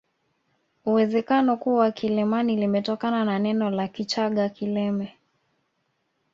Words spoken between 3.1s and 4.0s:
na neno la